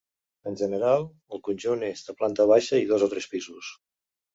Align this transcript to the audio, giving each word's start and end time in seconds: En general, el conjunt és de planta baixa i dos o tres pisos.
En 0.51 0.55
general, 0.61 1.05
el 1.37 1.43
conjunt 1.49 1.85
és 1.91 2.03
de 2.11 2.19
planta 2.23 2.51
baixa 2.57 2.85
i 2.87 2.93
dos 2.95 3.11
o 3.11 3.15
tres 3.17 3.33
pisos. 3.37 3.75